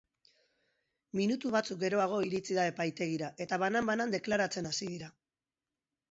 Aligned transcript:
Minutu 1.17 1.49
batzuk 1.55 1.79
geroago 1.83 2.21
iritsi 2.29 2.57
da 2.59 2.63
epaitegira, 2.69 3.29
eta 3.45 3.59
banan-banan 3.65 4.15
deklaratzen 4.17 4.71
hasi 4.71 4.89
dira. 4.95 5.11